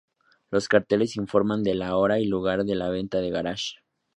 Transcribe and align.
Los 0.49 0.67
carteles 0.67 1.15
informan 1.15 1.61
de 1.61 1.75
la 1.75 1.95
hora 1.95 2.17
y 2.19 2.25
lugar 2.25 2.65
de 2.65 2.73
la 2.73 2.89
venta 2.89 3.19
de 3.19 3.29
garaje. 3.29 3.83